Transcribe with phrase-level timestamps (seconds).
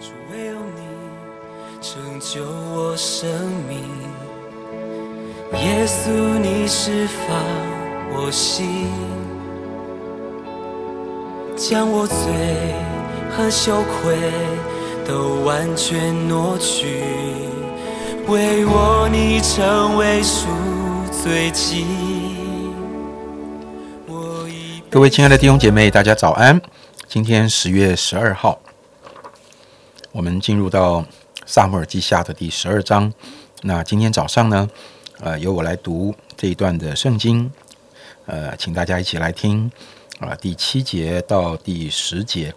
[0.00, 0.80] 主唯有你
[1.80, 3.28] 拯救我生
[3.68, 3.80] 命，
[5.60, 7.36] 耶稣你释放
[8.14, 8.88] 我心，
[11.56, 12.16] 将我罪
[13.36, 14.16] 和羞愧
[15.04, 17.02] 都完全挪去，
[18.28, 20.46] 为我你成为赎
[21.10, 21.84] 罪祭。
[24.06, 26.60] 我已各位亲爱的弟兄姐妹，大家早安。
[27.08, 28.61] 今天十月十二号，
[30.12, 31.02] 我们进入到
[31.46, 33.10] 萨姆尔记下的第十二章。
[33.62, 34.68] 那今天早上呢，
[35.20, 37.50] 呃，由我来读这一段的圣经，
[38.26, 39.72] 呃，请大家一起来听
[40.20, 42.54] 啊，第七节到第十节。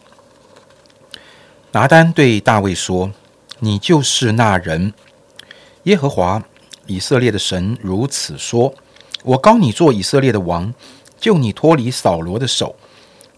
[1.72, 3.13] 拿单对大卫说
[3.60, 4.94] ：“你就是那人。
[5.84, 6.44] 耶和华
[6.88, 8.74] 以色列的神如此说：
[9.24, 10.74] 我高你做以色列的王，
[11.18, 12.76] 救你脱离扫罗的手。”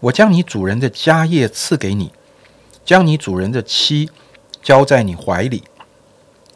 [0.00, 2.12] 我将你主人的家业赐给你，
[2.88, 4.08] 将你主人的妻
[4.62, 5.62] 交在你怀里，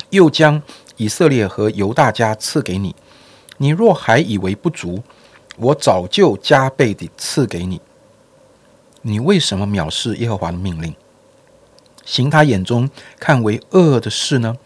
[0.09, 0.63] 又将
[0.97, 2.97] 以色列和犹大家赐给你。
[3.59, 5.03] 你若还以为不足，
[5.59, 7.83] 我早就加倍地赐给你。
[9.03, 10.95] 你为什么藐视耶和华的命令，
[12.03, 12.89] 行他眼中
[13.21, 14.57] 看为恶的事呢？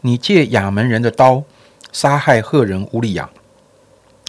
[0.00, 1.44] 你借亚门人的刀
[1.92, 3.28] 杀害赫人乌利亚，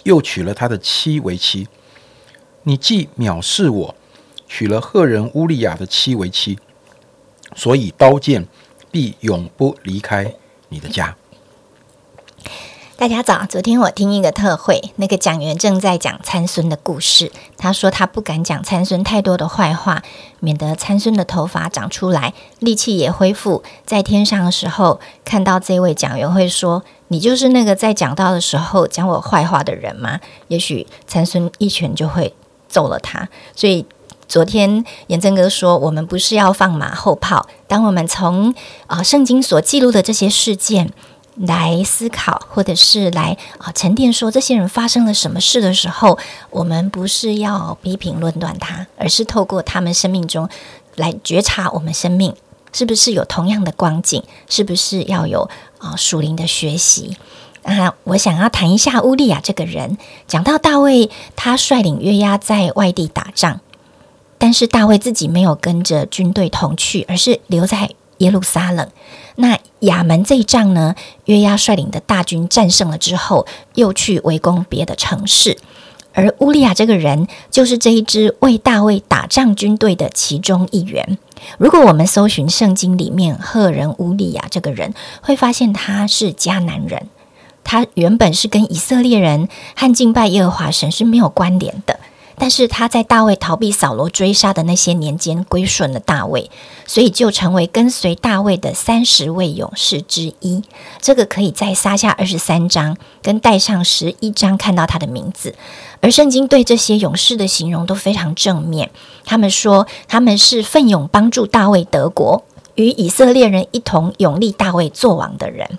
[0.04, 1.70] 又娶了他的妻为妻。
[2.64, 3.96] 你既藐视我，
[4.54, 6.60] 娶了赫人乌利亚的妻为妻，
[7.56, 8.46] 所以刀剑
[8.92, 10.34] 必永不离开
[10.68, 11.16] 你的家。
[13.00, 17.32] 大家早，昨天我听一个特会，那个讲员正在讲参孙的故事。
[17.58, 20.04] 他说他不敢讲参孙太多的坏话，
[20.42, 32.36] 免得参孙的头发长出来，力气也恢复，在天上的时候看到这位讲员会说：“你就是那个在讲道的时候讲我坏话的人吗？”也许参孙一拳就会。
[32.74, 33.86] 揍了他，所以
[34.32, 37.50] 昨天严正哥说，我们不是要放马后炮。
[37.68, 38.56] 当我们从
[38.88, 40.94] 啊圣经所记录的这些事件
[41.36, 46.18] 来思考，或者是来啊沉淀，说这些人发生了什么事的时候，
[46.50, 50.48] 我们不是要批评论断他，而是透过他们生命中
[50.96, 52.34] 来觉察我们生命
[52.72, 55.50] 是不是有同样的光景，是不是要有
[55.80, 57.18] 啊属灵的学习。
[57.64, 59.98] 啊，我想要谈一下乌利亚这个人。
[60.26, 63.60] 讲到大卫，他率领约押在外地打仗，
[64.42, 68.90] 但是大卫自己没有跟着军队同去，而是留在耶路撒冷。
[69.36, 75.60] 那亚门这一仗呢，约押率领的大军战胜了之后，又去围攻别的城市。
[76.14, 81.20] 而乌利亚这个人，就是这一支为大卫打仗军队的其中一员。
[81.60, 87.08] 如果我们搜寻圣经里面赫人乌利亚这个人，会发现他是迦南人。
[87.64, 91.91] 他原本是跟以色列人和敬拜耶和华神是没有关联的，
[92.42, 96.50] 但是他在大卫逃避扫罗追杀的那些年间归顺了大卫，
[96.88, 100.64] 所以就成为跟随大卫的三十位勇士之一。
[101.00, 105.54] 这个可以在撒下二十三章跟带上十一章看到他的名字。
[106.00, 108.90] 而圣经对这些勇士的形容都非常正面，
[109.24, 115.78] 他们说他们是奋勇帮助大卫得国，与以色列人一同勇立大卫做王的人。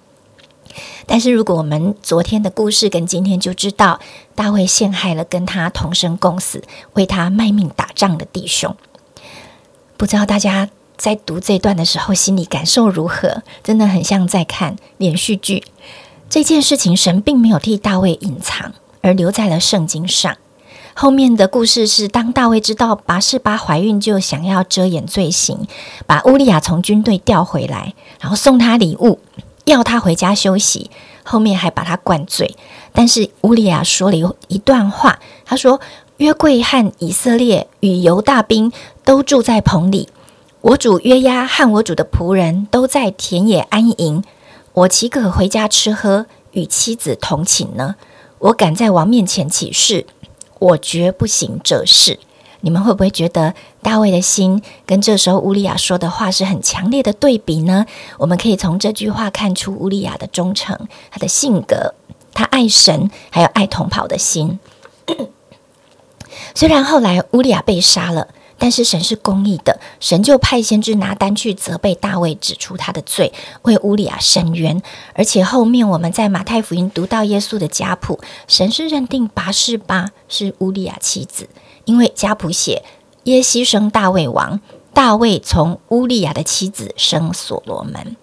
[1.06, 4.00] 但是，如果我们昨天的故事跟今天就知道，
[4.34, 6.62] 大卫陷害了跟他同生共死、
[6.94, 8.76] 为他卖命打仗的弟兄，
[9.96, 13.42] 不知道大家在读这段的时候心里感受如何？
[13.62, 15.64] 真的很像在看连续剧。
[16.30, 20.36] 这件事情，神并没有替大卫隐藏，而留在了圣经上。
[20.94, 25.66] 后面的故事是，当大卫知道拔示巴怀孕，就想要遮掩罪行，
[26.06, 29.18] 把乌利亚从军队调回来，然后送他礼物。
[29.64, 30.90] 要他回家休息，
[31.22, 32.56] 后面还把他灌醉。
[32.92, 35.80] 但是乌利亚说了一一段话，他说
[36.18, 38.72] ：“约柜和以色列与犹大兵
[39.04, 40.08] 都住在棚里，
[40.60, 44.22] 我主约押和我主的仆人都在田野安营。
[44.72, 47.96] 我岂可回家吃喝，与妻子同寝呢？
[48.38, 50.06] 我敢在王面前起誓，
[50.58, 52.18] 我绝不行这事。”
[52.62, 57.84] 你们会不会觉得大卫的心跟这时候乌利亚说的话是很强烈的对比呢？
[58.18, 61.94] 我们可以从这句话看出乌利亚的忠诚，他的性格，
[62.32, 64.59] 他爱神，还有爱同袍的心。
[66.54, 68.28] 虽然后来乌利亚被杀了，
[68.59, 73.32] 但是神是公义的，神就派先知拿单去责备大卫，指出他的罪，
[73.62, 74.80] 为乌利亚伸冤。
[75.15, 81.48] 而且后面我们在马太福音读到耶稣的家谱，神是认定拔示巴是乌利亚妻子。
[81.84, 82.82] 因为家谱写
[83.24, 84.60] 耶西生大卫王，
[84.92, 88.16] 大卫从乌利亚的妻子生所罗门。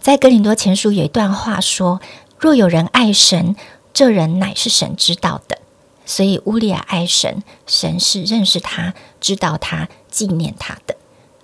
[0.00, 2.00] 在哥林多前书有一段话说
[2.38, 3.56] ：“若有人爱神，
[3.92, 5.58] 这人乃是神知道的。”
[6.06, 10.96] 所以乌利亚爱神，神是认识他、知道他、纪念他的。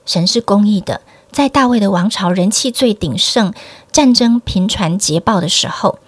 [0.06, 1.02] 神是公义的。
[1.32, 3.54] 在大卫的王朝人气最鼎盛、
[3.90, 5.98] 战争频传捷报的时候，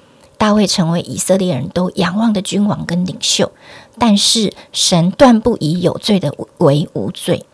[0.44, 3.50] 大卫成为以色列人都仰望的君王跟领袖。
[3.98, 7.46] 但是神断不以有罪的为无罪。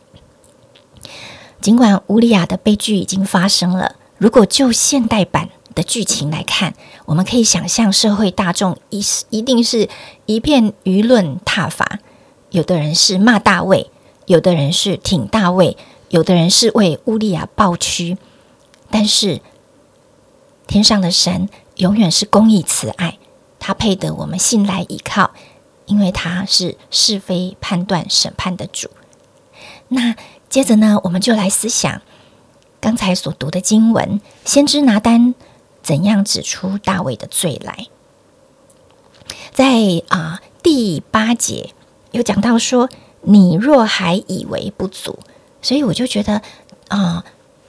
[1.60, 6.74] 尽管乌利亚的悲剧已经发生了，如果就现代版的剧情来看，
[7.06, 9.88] 我们可以想象社会大众一一定是
[10.26, 12.00] 一片舆论挞伐，
[12.50, 13.88] 有的人是骂大卫，
[14.26, 15.76] 有的人是挺大卫，
[16.08, 18.18] 有的人是为乌利亚抱屈。
[18.90, 19.40] 但是
[20.66, 21.48] 天上的神
[21.80, 23.18] 永远是公义慈爱，
[23.58, 25.32] 他配得我们信赖依靠。
[25.86, 28.88] 因为他是是非判断审判的主。
[29.88, 30.14] 那
[30.48, 32.00] 接着呢，我们就来思想
[32.80, 35.34] 刚才所读的经文，先知拿单
[35.82, 37.88] 怎样指出大卫的罪来。
[39.52, 41.70] 在啊第八节
[42.12, 42.88] 有讲到说
[43.22, 45.18] ：“你若还以为不足。”
[45.60, 46.40] 所以我就觉得
[46.86, 47.24] 啊，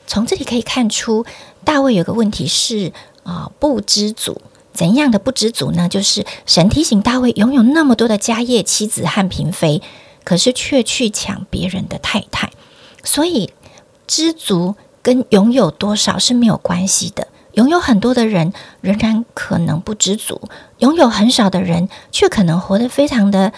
[0.05, 1.25] 从这里可以看出，
[1.65, 2.93] 大卫有个问题是
[3.23, 4.41] 啊不知足。
[4.73, 5.89] 怎样的不知足呢？
[5.89, 9.81] 就是神提醒大卫拥有那么多的家业、妻子和嫔妃，
[10.23, 12.51] 可是却去抢别人的太太。
[13.03, 13.51] 所以
[14.07, 17.27] 知足跟拥有多少是没有关系的。
[17.53, 20.41] 拥有很多的人仍然可能不知足，
[20.77, 23.51] 拥有很少的人却可能活得非常的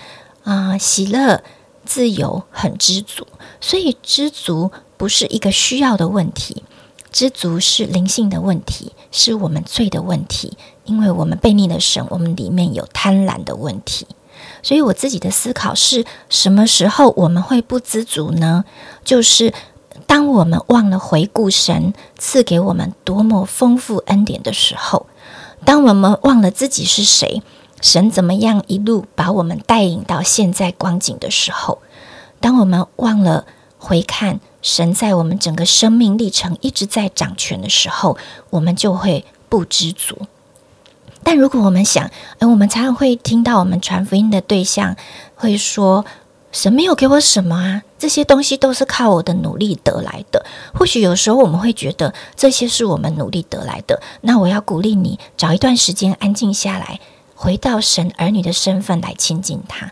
[0.43, 1.43] 啊喜乐、
[1.85, 3.27] 自由、很知足。
[3.61, 6.63] 所以知足不是一个需要的问题。
[7.11, 14.07] 知足是灵性的问题，是我们罪的问题，因为我们背逆了神，我们里面有贪婪的问题。
[14.63, 18.65] 所以我自己的思考是什么时候我们会不知足呢？
[19.05, 19.53] 就是
[20.07, 25.05] 当我们忘了回顾神赐给我们多么丰富恩典的时候，
[25.63, 27.43] 当我们忘了自己是谁，
[27.81, 31.79] 神怎么样一路把我们带领到现在光景的时候，
[32.39, 33.45] 当我们忘了
[33.77, 34.39] 回看。
[34.63, 38.17] 神在我们整个生命历程一直在掌权的时候，
[38.49, 40.17] 我们就会不知足。
[41.21, 44.95] 但如果我们想，哎，我们常常会听到我们传福音的对象
[45.35, 46.05] 会说
[46.51, 54.01] ：“神没有给我什么啊，这些东西都是靠我的努力得来的。”或许有时候我们会觉得这些是我们努力得来的。
[54.21, 56.99] 那我要鼓励你，找一段时间安静下来，
[57.35, 59.91] 回到神儿女的身份来亲近他，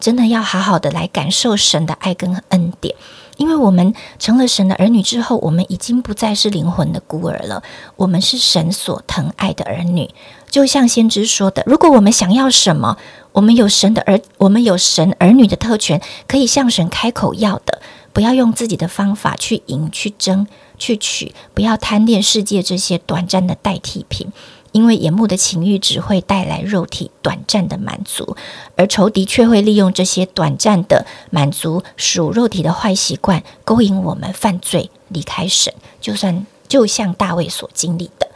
[0.00, 2.94] 真的要好好的来感受神的爱跟恩典。
[3.36, 7.62] 因为我们成了神的儿女之后，我们已经不再是灵魂的孤儿了。
[7.96, 10.10] 我们是神所疼爱的儿女。
[10.50, 12.96] 就像先知说的：“如果我们想要什么，
[13.32, 17.82] 我们有神的儿，我们有神儿女的特权，可以向神开口要的。
[18.12, 20.46] 不要用自己的方法去赢、去争、
[20.78, 24.32] 去取，不要贪恋世界这些短暂的代替品。”
[24.76, 28.36] 因为眼目的情欲只会带来肉体短暂的满足，
[28.76, 35.72] 而仇敌却会利用这些短暂的满足属肉体的坏习惯，勾引我们犯罪，离开神。
[35.98, 38.28] 就算就像大卫所经历的，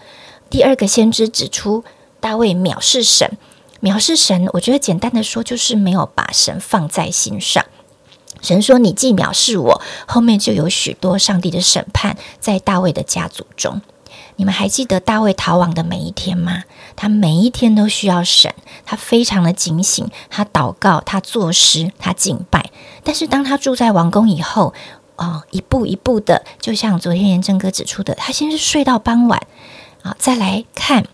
[0.48, 1.84] 第二个先知指出，
[2.20, 3.36] 大卫藐视神，
[3.82, 4.48] 藐视神。
[4.54, 7.62] 我觉得简单的说，就是没有把神放在心上。
[8.40, 13.82] 神说：“你既藐视我，后面就有许多上帝的审判在大卫的家族中。”
[14.40, 16.64] 你们还记得大卫逃亡的每一天吗？
[16.96, 18.54] 他每一天都需要神，
[18.86, 22.70] 他非常的警醒，他祷告，他作诗，他敬拜。
[23.04, 24.72] 但是当他住在王宫以后，
[25.16, 29.46] 哦，一步一步的，就像昨天严正哥指出的，他先是睡到傍晚，
[30.00, 31.04] 啊，再来看，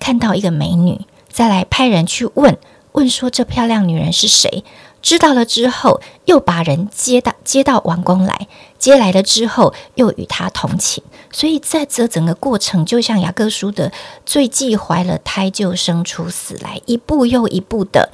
[0.00, 2.58] 看到一个美女，再来派人去问
[2.94, 4.64] 问说这漂亮女人是谁。
[5.00, 8.48] 知道了之后，又把人接到接到王宫来，
[8.80, 11.04] 接来了之后，又与他同寝。
[11.34, 13.90] 所以在这整个过程，就像雅各书的
[14.24, 18.10] 最忌怀了胎就生出死来，一步又一步的，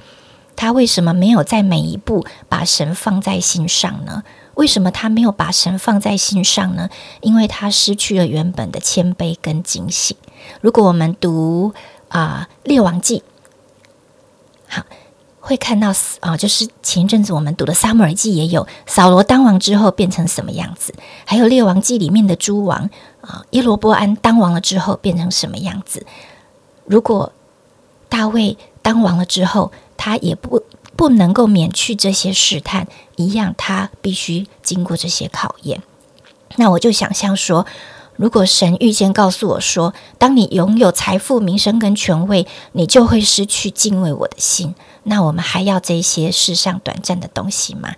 [0.57, 4.23] 他为什么没有在每一步把神放在心上呢？
[4.55, 6.89] 为什么他没有把神放在心上呢？
[7.21, 10.17] 因为他失去了原本的谦卑跟警醒。
[10.62, 11.75] 如果我们读
[12.09, 13.23] 啊列王记，
[14.67, 14.83] 好。
[15.43, 22.91] 会看到啊，就是前一阵子我们读的《撒母耳记》也有扫罗当王之后变成什么样子，还有《列王记》里面的诸王
[23.31, 26.05] 啊，耶罗波安当王了之后变成什么样子。
[26.85, 27.33] 如果
[28.09, 30.65] 大卫当王了之后，他也不
[30.97, 35.83] 不能够免去这些试探，一样他必须经过这些考验。
[36.57, 37.67] 那我就想象说。
[38.17, 47.95] 如果神预先告诉我说，当你拥有财富、名声跟权位，你就会失去敬畏我的心，那我们还要这些世上短暂的东西吗？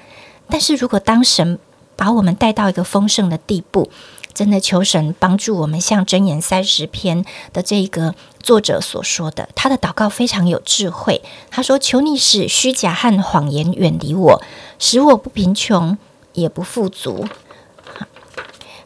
[0.49, 1.59] 但是如果当神
[1.97, 3.91] 把我们带到一个丰盛的地步，
[4.35, 11.23] 真的求神帮助我们，像箴言三十篇的这个作者所说的，他的祷告非常有智慧。
[11.51, 14.43] 他说：“求你使虚假和谎言远离我，
[14.79, 15.97] 使我不贫穷
[16.33, 17.27] 也不富足。”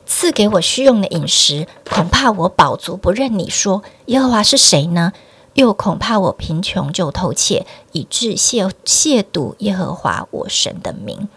[0.05, 5.13] 赐给我虚用的饮食，恐怕我饱足不认你说耶和华是谁呢？
[5.55, 11.29] 又恐怕我贫穷就偷窃，以致亵亵渎耶和华我神的名。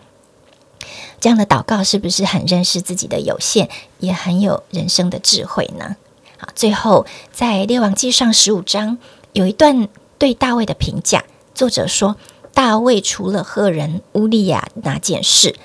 [1.19, 5.95] 这样的祷告是不是很认识自己的有限，也很有人生的智慧呢？
[6.37, 8.97] 好，最后在列王记上十五章
[9.33, 12.15] 有一段对大卫的评价，作者说：
[12.53, 15.55] 大卫除了赫人乌利亚那件事，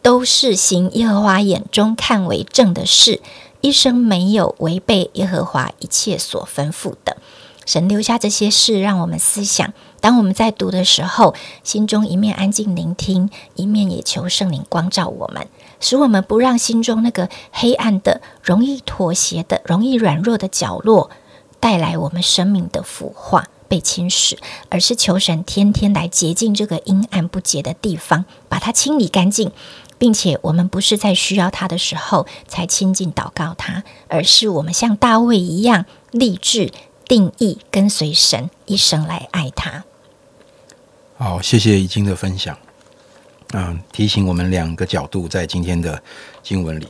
[0.00, 3.20] 都是行耶和华眼中看为正的事，
[3.60, 7.18] 一生没有违背耶和华一切所吩咐的。
[7.64, 9.72] 神留下这些事，让我们思想。
[10.02, 11.32] 当我们在读的时候，
[11.62, 15.46] 心中一面安静聆听，一面也求圣灵光照我们，
[15.78, 21.08] 使我们不让心中那个黑暗的、容易妥协的、容易软弱的角落，
[21.60, 24.36] 带来我们生命的腐化、被侵蚀，
[24.70, 29.52] 而是求神天天来洁净这个阴暗不洁的地方，把它清理干净，
[29.98, 36.72] 并且我们不是在需要他的时候才亲近祷告他，而是我们像大卫一样立志。
[37.08, 39.51] 定义跟随神一生来爱。
[41.22, 42.58] 好，谢谢已经的分享。
[43.52, 46.02] 嗯，提醒我们两个角度，在今天的
[46.42, 46.88] 经文里，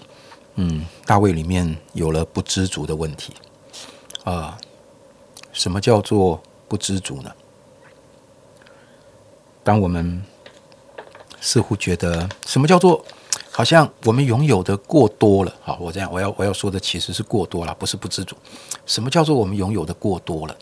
[0.54, 3.34] 嗯，大卫里面有了不知足的问题。
[4.24, 4.56] 啊，
[5.52, 7.30] 什么叫做不知足呢？
[9.62, 10.24] 当我们
[11.38, 13.04] 似乎觉得什么叫做？
[13.50, 18.34] 好像我们拥有的过多了，好，我这样我要我要说的其实是过多了，不是不知足。
[18.86, 20.56] 什么叫做我们拥有的过多了？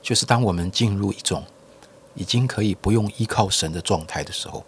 [0.00, 1.42] 就是当我们进入一种
[2.14, 4.64] 已经可以不用依靠神的状态的时候，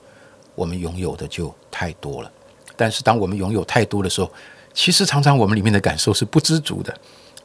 [0.55, 2.31] 我们拥有的就太多了。
[2.77, 4.31] 但是当我们拥有太多的时候，
[4.75, 6.95] 其实常常我们里面的感受是不知足的，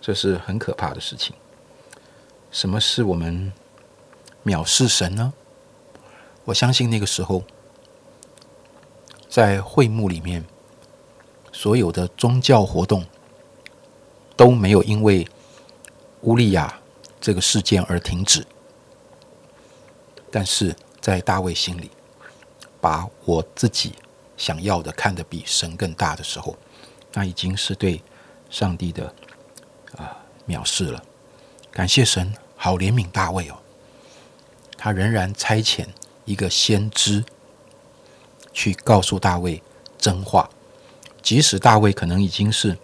[0.01, 1.35] 这是很可怕的事情。
[2.51, 3.51] 什么是我们
[4.43, 5.33] 藐视神呢？
[6.45, 7.43] 我相信那个时候。
[9.29, 10.43] 在会幕里面，
[11.53, 13.05] 所有的宗教活动
[14.35, 15.25] 都没有因为
[16.23, 16.77] 乌利亚
[17.21, 18.45] 这个事件而停止。
[20.31, 21.91] 但是在大卫心里，
[22.79, 23.93] 把我自己
[24.37, 26.57] 想要的看得比神更大的时候，
[27.13, 28.01] 那已经是对
[28.49, 29.13] 上帝的
[29.97, 31.03] 啊藐视了。
[31.69, 33.57] 感谢神，好怜悯大卫哦，
[34.77, 35.85] 他仍然差遣
[36.25, 37.23] 一个先知。
[38.53, 39.63] 去告诉大卫
[39.97, 40.49] 真话，
[41.21, 42.77] 即使大卫可能已经是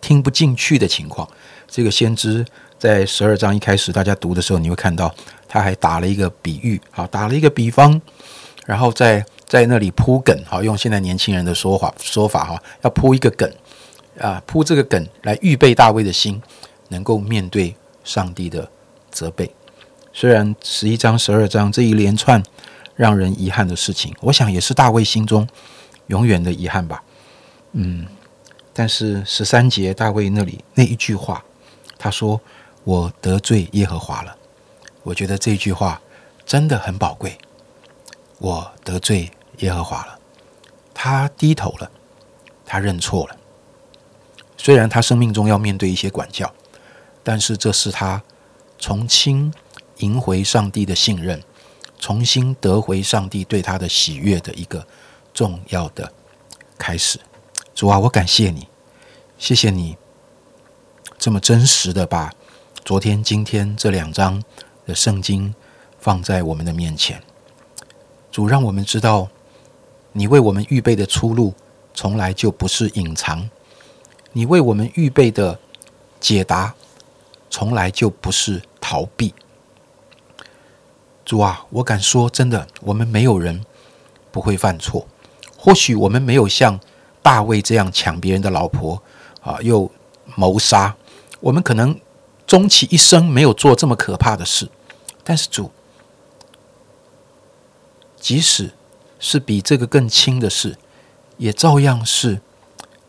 [0.00, 1.30] 听不进去的情况。
[1.68, 2.44] 这个先知
[2.78, 5.14] 在十二章一开始大家读的时候，你会看到
[5.48, 8.00] 他还打了一个比喻，好，打了一个比方，
[8.66, 13.50] 然后在在那里铺梗，好，用现在年轻人的说法说法哈，要铺一个梗
[14.18, 16.40] 啊，铺这个梗来预备大卫的心，
[16.88, 18.68] 能够面对上帝的
[19.10, 19.50] 责备。
[20.12, 22.42] 虽然十一章、十二章这一连串。
[22.96, 25.44] 让人遗憾的事情，我想也是大卫心中
[26.06, 27.02] 永远的遗憾吧。
[27.72, 28.06] 嗯，
[28.72, 31.44] 但是十三节大卫那里那一句话，
[31.98, 32.40] 他说
[32.84, 34.36] ：“我得罪耶和华了。”
[35.02, 36.00] 我觉得这句话
[36.46, 37.36] 真的很宝贵。
[38.38, 40.18] 我得罪耶和华了，
[40.94, 41.90] 他低头了，
[42.64, 43.36] 他认错了。
[44.56, 46.52] 虽然他生命中要面对一些管教，
[47.22, 48.22] 但是这是他
[48.78, 49.52] 重新
[49.98, 51.42] 赢回上帝的信任。
[51.96, 54.86] 重新得回上帝对他的喜悦的一个
[55.32, 56.12] 重要的
[56.76, 57.18] 开始，
[57.74, 58.68] 主啊，我感谢你，
[59.38, 59.96] 谢谢你
[61.16, 62.30] 这么真实的把
[62.84, 64.44] 昨天、今天这两章
[64.84, 65.54] 的圣经
[65.98, 67.18] 放在我们的面前。
[68.30, 69.26] 主，让我们知道
[70.12, 71.54] 你为我们预备的出路
[71.94, 73.48] 从来就不是隐藏，
[74.32, 75.58] 你为我们预备的
[76.20, 76.74] 解答
[77.48, 79.32] 从来就不是逃避。
[81.24, 83.64] 主啊，我敢说，真的，我们没有人
[84.30, 85.06] 不会犯错。
[85.56, 86.78] 或许我们没有像
[87.22, 89.02] 大卫这样抢别人的老婆
[89.40, 89.90] 啊，又
[90.36, 90.94] 谋杀。
[91.40, 91.98] 我们可能
[92.46, 94.68] 终其一生没有做这么可怕的事。
[95.22, 95.70] 但是主，
[98.20, 98.72] 即使
[99.18, 100.76] 是比这个更轻的事，
[101.38, 102.40] 也照样是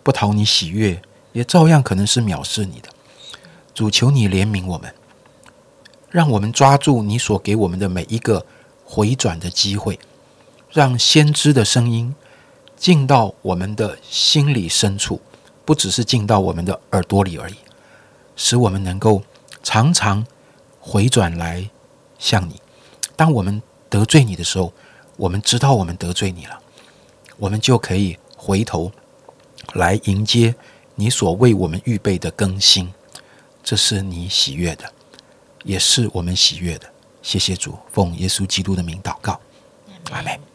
[0.01, 1.01] 不讨你喜悦，
[1.34, 2.89] 也照样可能是藐视你的。
[3.74, 4.94] 主，求你怜悯我们。
[6.10, 8.46] 让我们抓住你所给我们的每一个
[8.86, 10.00] 回转的机会，
[10.70, 12.15] 让先知的声音
[12.77, 15.20] 进到我们的心里深处，
[15.65, 17.56] 不只是进到我们的耳朵里而已，
[18.36, 19.22] 使我们能够
[19.63, 20.25] 常常
[20.80, 21.70] 回转来
[22.18, 22.62] 向你。
[23.15, 24.74] 当我们得罪你的时候，
[25.18, 26.60] 我们知道我们得罪你了，
[27.38, 28.92] 我们就可以回头
[29.74, 30.54] 来迎接
[30.96, 32.94] 你所为我们预备的更新，
[33.63, 34.92] 这是你喜悦的。
[35.63, 36.88] 也是我们喜悦的，
[37.24, 39.39] 谢谢主，奉耶稣基督的名祷告，
[40.12, 40.54] 阿门。